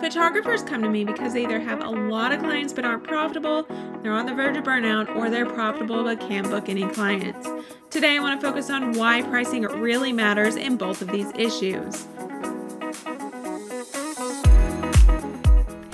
[0.00, 3.66] Photographers come to me because they either have a lot of clients but aren't profitable,
[4.02, 7.46] they're on the verge of burnout, or they're profitable but can't book any clients.
[7.90, 12.06] Today, I want to focus on why pricing really matters in both of these issues.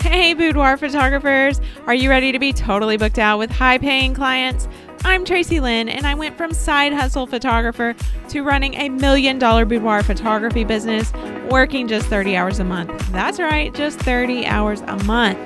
[0.01, 1.61] Hey, boudoir photographers!
[1.87, 4.69] Are you ready to be totally booked out with high paying clients?
[5.05, 7.95] I'm Tracy Lynn, and I went from side hustle photographer
[8.29, 11.13] to running a million dollar boudoir photography business,
[11.51, 13.13] working just 30 hours a month.
[13.13, 15.39] That's right, just 30 hours a month.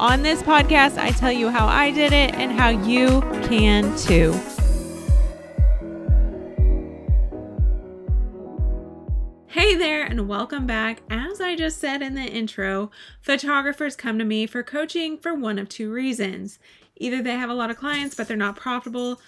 [0.00, 4.32] On this podcast, I tell you how I did it and how you can too.
[9.46, 11.02] Hey there, and welcome back.
[11.08, 12.90] As I just said in the intro,
[13.20, 16.58] photographers come to me for coaching for one of two reasons.
[16.96, 19.20] Either they have a lot of clients, but they're not profitable,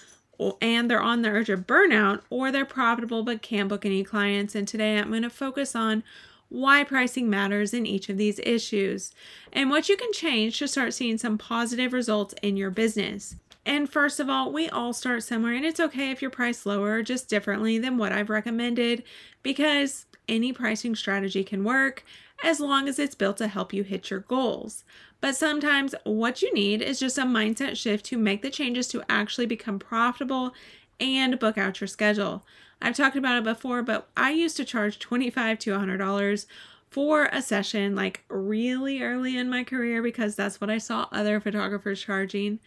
[0.61, 4.55] and they're on the urge of burnout, or they're profitable but can't book any clients.
[4.55, 6.03] And today I'm going to focus on
[6.49, 9.13] why pricing matters in each of these issues
[9.53, 13.37] and what you can change to start seeing some positive results in your business.
[13.65, 17.03] And first of all, we all start somewhere, and it's okay if you're priced lower,
[17.03, 19.03] just differently than what I've recommended,
[19.43, 22.05] because any pricing strategy can work
[22.45, 24.85] as long as it's built to help you hit your goals.
[25.21, 29.03] But sometimes what you need is just a mindset shift to make the changes to
[29.09, 30.55] actually become profitable
[31.01, 32.45] and book out your schedule.
[32.81, 36.47] I've talked about it before, but I used to charge 25 to $100
[36.91, 41.41] for a session like really early in my career because that's what I saw other
[41.41, 42.61] photographers charging.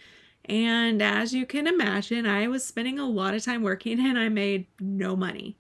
[0.46, 4.30] And as you can imagine, I was spending a lot of time working and I
[4.30, 5.56] made no money.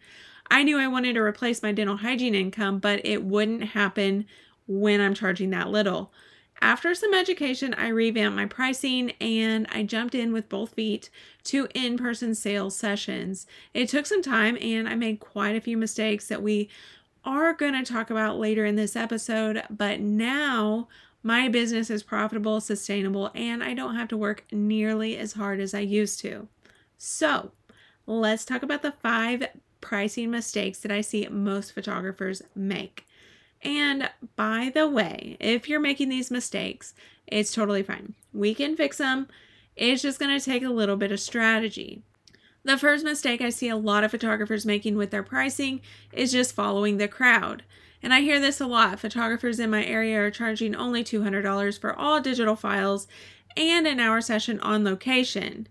[0.49, 4.25] I knew I wanted to replace my dental hygiene income, but it wouldn't happen
[4.67, 6.11] when I'm charging that little.
[6.61, 11.09] After some education, I revamped my pricing and I jumped in with both feet
[11.45, 13.47] to in person sales sessions.
[13.73, 16.69] It took some time and I made quite a few mistakes that we
[17.23, 20.87] are going to talk about later in this episode, but now
[21.23, 25.73] my business is profitable, sustainable, and I don't have to work nearly as hard as
[25.73, 26.47] I used to.
[26.97, 27.52] So,
[28.05, 29.47] let's talk about the five
[29.81, 33.05] pricing mistakes that I see most photographers make.
[33.61, 36.93] And by the way, if you're making these mistakes,
[37.27, 38.14] it's totally fine.
[38.33, 39.27] We can fix them.
[39.75, 42.02] It's just going to take a little bit of strategy.
[42.64, 45.81] The first mistake I see a lot of photographers making with their pricing
[46.11, 47.64] is just following the crowd.
[48.02, 48.99] And I hear this a lot.
[48.99, 53.08] Photographers in my area are charging only $200 for all digital files
[53.58, 55.67] and an hour session on location.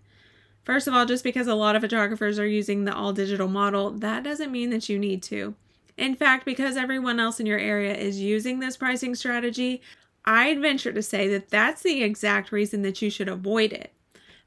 [0.63, 3.91] First of all, just because a lot of photographers are using the all digital model,
[3.91, 5.55] that doesn't mean that you need to.
[5.99, 9.81] In fact, because everyone else in your area is using this pricing strategy,
[10.23, 13.91] I'd venture to say that that's the exact reason that you should avoid it.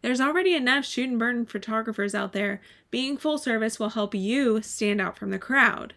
[0.00, 2.62] There's already enough shoot and burn photographers out there.
[2.90, 5.92] Being full service will help you stand out from the crowd.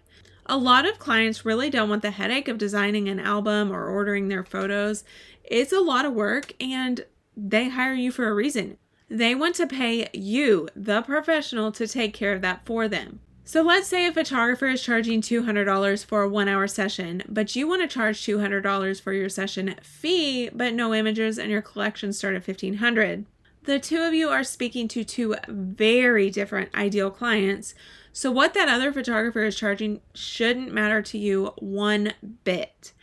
[0.45, 4.27] A lot of clients really don't want the headache of designing an album or ordering
[4.27, 5.05] their photos.
[5.45, 7.05] It's a lot of work and
[7.38, 8.77] they hire you for a reason.
[9.07, 13.21] They want to pay you, the professional, to take care of that for them.
[13.47, 17.67] So let's say a photographer is charging $200 for a one hour session, but you
[17.67, 22.33] want to charge $200 for your session fee, but no images and your collection start
[22.33, 23.25] at 1,500.
[23.66, 27.75] The two of you are speaking to two very different ideal clients.
[28.11, 32.13] So, what that other photographer is charging shouldn't matter to you one
[32.45, 32.94] bit.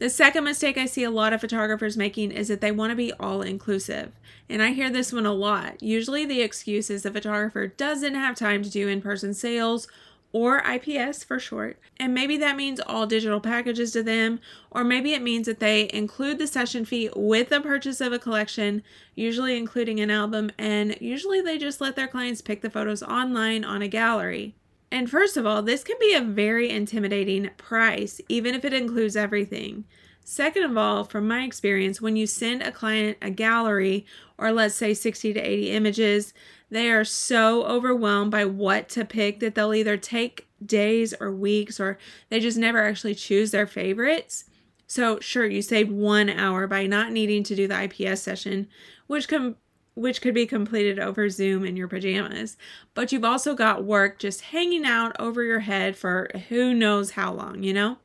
[0.00, 2.96] The second mistake I see a lot of photographers making is that they want to
[2.96, 4.12] be all inclusive.
[4.48, 5.82] And I hear this one a lot.
[5.82, 9.88] Usually the excuse is the photographer doesn't have time to do in person sales
[10.32, 11.78] or IPS for short.
[11.98, 14.40] And maybe that means all digital packages to them,
[14.70, 18.18] or maybe it means that they include the session fee with the purchase of a
[18.18, 18.82] collection,
[19.14, 23.66] usually including an album, and usually they just let their clients pick the photos online
[23.66, 24.54] on a gallery.
[24.92, 29.16] And first of all, this can be a very intimidating price, even if it includes
[29.16, 29.84] everything.
[30.24, 34.04] Second of all, from my experience, when you send a client a gallery
[34.38, 36.34] or let's say 60 to 80 images,
[36.70, 41.80] they are so overwhelmed by what to pick that they'll either take days or weeks
[41.80, 44.44] or they just never actually choose their favorites.
[44.86, 48.68] So, sure, you saved one hour by not needing to do the IPS session,
[49.06, 49.56] which can
[50.00, 52.56] which could be completed over Zoom in your pajamas.
[52.94, 57.32] But you've also got work just hanging out over your head for who knows how
[57.32, 57.98] long, you know?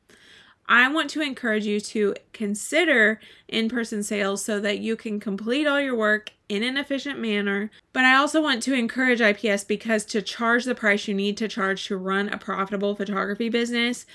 [0.68, 5.68] I want to encourage you to consider in person sales so that you can complete
[5.68, 7.70] all your work in an efficient manner.
[7.94, 11.48] But I also want to encourage IPS because to charge the price you need to
[11.48, 14.06] charge to run a profitable photography business,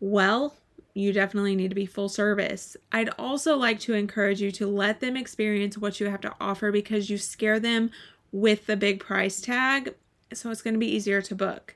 [0.00, 0.56] well,
[0.96, 2.74] you definitely need to be full service.
[2.90, 6.72] I'd also like to encourage you to let them experience what you have to offer
[6.72, 7.90] because you scare them
[8.32, 9.94] with the big price tag,
[10.32, 11.74] so it's going to be easier to book.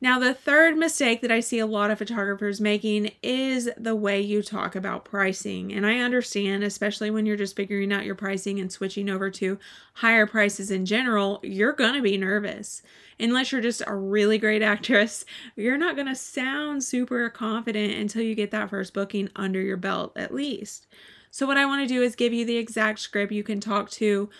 [0.00, 4.20] Now, the third mistake that I see a lot of photographers making is the way
[4.20, 5.72] you talk about pricing.
[5.72, 9.58] And I understand, especially when you're just figuring out your pricing and switching over to
[9.94, 12.82] higher prices in general, you're going to be nervous.
[13.20, 15.24] Unless you're just a really great actress,
[15.56, 19.76] you're not going to sound super confident until you get that first booking under your
[19.76, 20.86] belt, at least.
[21.30, 23.90] So, what I want to do is give you the exact script you can talk
[23.92, 24.30] to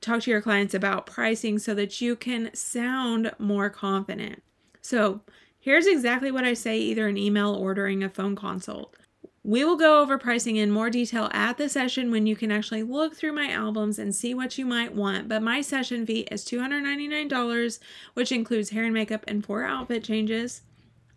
[0.00, 4.42] talk to your clients about pricing so that you can sound more confident.
[4.80, 5.20] So,
[5.58, 8.96] here's exactly what I say either in email or during a phone consult.
[9.42, 12.82] We will go over pricing in more detail at the session when you can actually
[12.82, 15.28] look through my albums and see what you might want.
[15.28, 17.78] But my session fee is $299,
[18.12, 20.60] which includes hair and makeup and four outfit changes.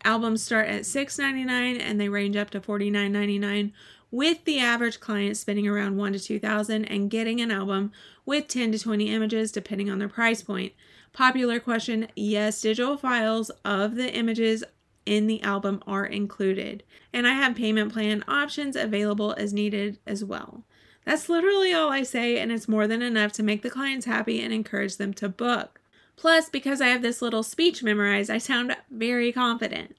[0.06, 3.74] Albums start at $6.99 and they range up to $49.99
[4.10, 7.92] with the average client spending around 1 to 2000 and getting an album
[8.25, 10.72] with 10 to 20 images depending on their price point.
[11.12, 14.64] Popular question, yes, digital files of the images
[15.06, 16.84] in the album are included.
[17.12, 20.64] And I have payment plan options available as needed as well.
[21.06, 24.42] That's literally all I say, and it's more than enough to make the clients happy
[24.42, 25.82] and encourage them to book.
[26.16, 29.98] Plus, because I have this little speech memorized, I sound very confident.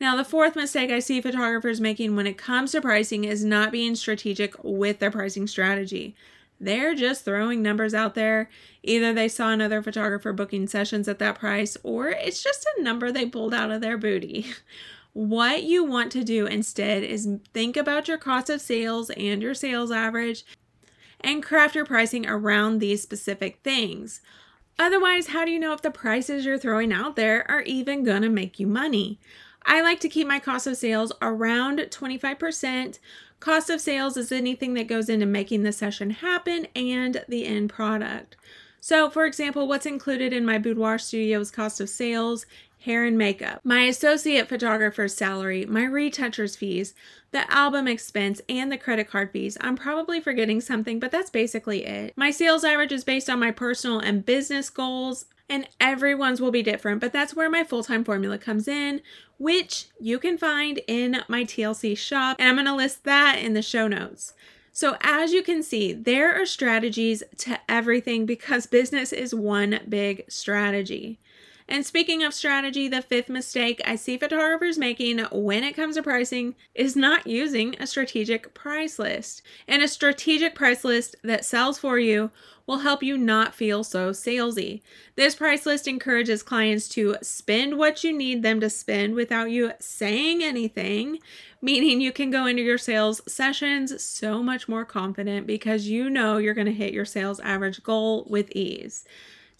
[0.00, 3.70] Now, the fourth mistake I see photographers making when it comes to pricing is not
[3.70, 6.16] being strategic with their pricing strategy.
[6.60, 8.50] They're just throwing numbers out there.
[8.82, 13.10] Either they saw another photographer booking sessions at that price, or it's just a number
[13.10, 14.46] they pulled out of their booty.
[15.12, 19.54] What you want to do instead is think about your cost of sales and your
[19.54, 20.44] sales average
[21.20, 24.20] and craft your pricing around these specific things.
[24.78, 28.22] Otherwise, how do you know if the prices you're throwing out there are even going
[28.22, 29.18] to make you money?
[29.64, 32.98] I like to keep my cost of sales around 25%.
[33.40, 37.70] Cost of sales is anything that goes into making the session happen and the end
[37.70, 38.36] product.
[38.80, 42.46] So, for example, what's included in my boudoir studio's cost of sales
[42.80, 46.94] hair and makeup, my associate photographer's salary, my retoucher's fees,
[47.30, 49.58] the album expense, and the credit card fees.
[49.60, 52.14] I'm probably forgetting something, but that's basically it.
[52.16, 56.62] My sales average is based on my personal and business goals and everyone's will be
[56.62, 59.02] different, but that's where my full time formula comes in,
[59.36, 62.36] which you can find in my TLC shop.
[62.38, 64.32] And I'm to list that in the show notes.
[64.72, 70.24] So, as you can see, there are strategies to everything because business is one big
[70.28, 71.18] strategy.
[71.70, 76.02] And speaking of strategy, the fifth mistake I see photographers making when it comes to
[76.02, 79.42] pricing is not using a strategic price list.
[79.68, 82.32] And a strategic price list that sells for you
[82.66, 84.82] will help you not feel so salesy.
[85.14, 89.70] This price list encourages clients to spend what you need them to spend without you
[89.78, 91.20] saying anything,
[91.62, 96.36] meaning you can go into your sales sessions so much more confident because you know
[96.36, 99.04] you're going to hit your sales average goal with ease.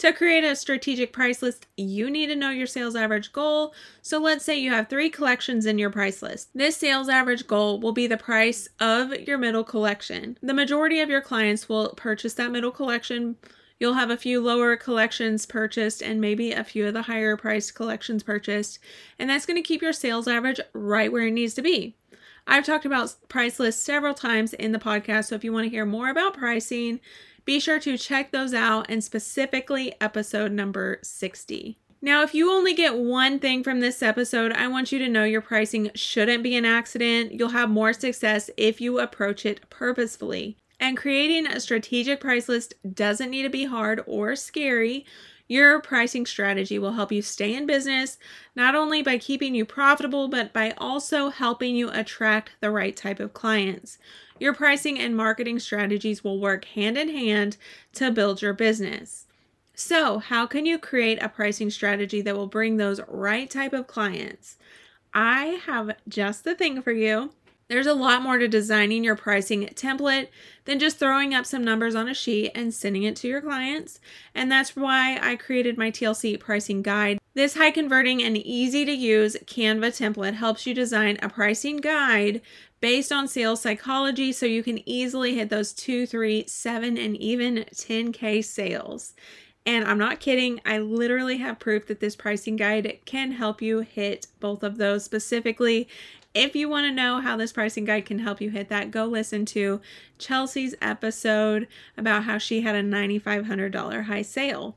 [0.01, 3.75] To create a strategic price list, you need to know your sales average goal.
[4.01, 6.49] So let's say you have three collections in your price list.
[6.55, 10.39] This sales average goal will be the price of your middle collection.
[10.41, 13.37] The majority of your clients will purchase that middle collection.
[13.79, 17.75] You'll have a few lower collections purchased and maybe a few of the higher priced
[17.75, 18.79] collections purchased.
[19.19, 21.95] And that's going to keep your sales average right where it needs to be.
[22.47, 25.27] I've talked about price lists several times in the podcast.
[25.27, 27.01] So if you want to hear more about pricing,
[27.45, 31.79] be sure to check those out and specifically episode number 60.
[32.03, 35.25] Now, if you only get one thing from this episode, I want you to know
[35.25, 37.33] your pricing shouldn't be an accident.
[37.33, 40.57] You'll have more success if you approach it purposefully.
[40.79, 45.05] And creating a strategic price list doesn't need to be hard or scary.
[45.47, 48.19] Your pricing strategy will help you stay in business,
[48.57, 53.21] not only by keeping you profitable, but by also helping you attract the right type
[53.21, 53.99] of clients.
[54.41, 57.59] Your pricing and marketing strategies will work hand in hand
[57.93, 59.27] to build your business.
[59.75, 63.87] So, how can you create a pricing strategy that will bring those right type of
[63.87, 64.57] clients?
[65.13, 67.33] I have just the thing for you.
[67.69, 70.29] There's a lot more to designing your pricing template
[70.65, 74.01] than just throwing up some numbers on a sheet and sending it to your clients.
[74.35, 77.20] And that's why I created my TLC pricing guide.
[77.33, 82.41] This high converting and easy to use Canva template helps you design a pricing guide
[82.81, 87.67] based on sales psychology so you can easily hit those two, three, seven, and even
[87.73, 89.15] 10K sales.
[89.65, 93.81] And I'm not kidding, I literally have proof that this pricing guide can help you
[93.81, 95.87] hit both of those specifically.
[96.35, 99.05] If you want to know how this pricing guide can help you hit that, go
[99.05, 99.81] listen to
[100.19, 104.77] Chelsea's episode about how she had a $9,500 high sale.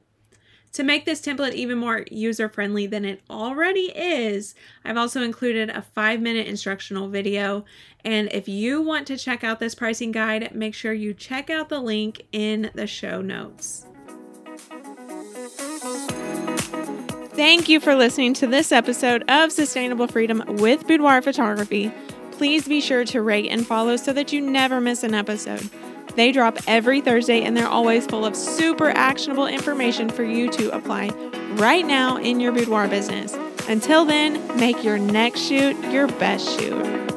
[0.73, 5.69] To make this template even more user friendly than it already is, I've also included
[5.69, 7.63] a five minute instructional video.
[8.03, 11.69] And if you want to check out this pricing guide, make sure you check out
[11.69, 13.85] the link in the show notes.
[17.35, 21.91] Thank you for listening to this episode of Sustainable Freedom with Boudoir Photography.
[22.31, 25.69] Please be sure to rate and follow so that you never miss an episode.
[26.15, 30.75] They drop every Thursday and they're always full of super actionable information for you to
[30.75, 31.09] apply
[31.55, 33.33] right now in your boudoir business.
[33.67, 37.12] Until then, make your next shoot your best shoot.